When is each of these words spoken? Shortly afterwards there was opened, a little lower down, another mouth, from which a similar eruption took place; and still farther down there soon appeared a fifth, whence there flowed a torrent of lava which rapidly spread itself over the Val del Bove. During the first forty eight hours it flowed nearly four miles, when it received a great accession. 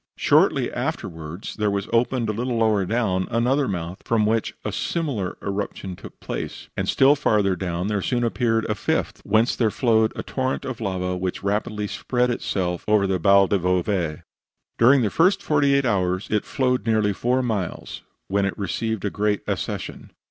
Shortly 0.17 0.73
afterwards 0.73 1.57
there 1.57 1.69
was 1.69 1.87
opened, 1.93 2.27
a 2.27 2.33
little 2.33 2.57
lower 2.57 2.85
down, 2.87 3.27
another 3.29 3.67
mouth, 3.67 4.01
from 4.03 4.25
which 4.25 4.55
a 4.65 4.71
similar 4.71 5.37
eruption 5.43 5.95
took 5.95 6.19
place; 6.19 6.69
and 6.75 6.89
still 6.89 7.15
farther 7.15 7.55
down 7.55 7.85
there 7.85 8.01
soon 8.01 8.23
appeared 8.23 8.65
a 8.65 8.73
fifth, 8.73 9.21
whence 9.23 9.55
there 9.55 9.69
flowed 9.69 10.11
a 10.15 10.23
torrent 10.23 10.65
of 10.65 10.81
lava 10.81 11.15
which 11.15 11.43
rapidly 11.43 11.85
spread 11.85 12.31
itself 12.31 12.83
over 12.87 13.05
the 13.05 13.19
Val 13.19 13.45
del 13.45 13.59
Bove. 13.59 14.23
During 14.79 15.03
the 15.03 15.11
first 15.11 15.43
forty 15.43 15.75
eight 15.75 15.85
hours 15.85 16.27
it 16.31 16.45
flowed 16.45 16.87
nearly 16.87 17.13
four 17.13 17.43
miles, 17.43 18.01
when 18.27 18.45
it 18.45 18.57
received 18.57 19.05
a 19.05 19.11
great 19.11 19.43
accession. 19.45 20.09